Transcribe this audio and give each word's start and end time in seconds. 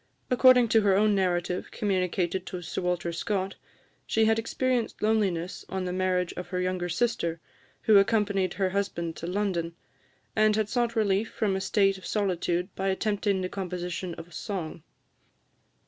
According 0.31 0.67
to 0.69 0.81
her 0.81 0.95
own 0.95 1.13
narrative, 1.13 1.69
communicated 1.69 2.47
to 2.47 2.63
Sir 2.63 2.81
Walter 2.81 3.13
Scott, 3.13 3.53
she 4.07 4.25
had 4.25 4.39
experienced 4.39 4.99
loneliness 5.03 5.63
on 5.69 5.85
the 5.85 5.93
marriage 5.93 6.33
of 6.33 6.47
her 6.47 6.59
younger 6.59 6.89
sister, 6.89 7.39
who 7.83 7.99
accompanied 7.99 8.55
her 8.55 8.71
husband 8.71 9.15
to 9.17 9.27
London, 9.27 9.75
and 10.35 10.55
had 10.55 10.69
sought 10.69 10.95
relief 10.95 11.29
from 11.31 11.55
a 11.55 11.61
state 11.61 11.99
of 11.99 12.07
solitude 12.07 12.73
by 12.73 12.87
attempting 12.87 13.41
the 13.41 13.47
composition 13.47 14.15
of 14.15 14.33
song. 14.33 14.81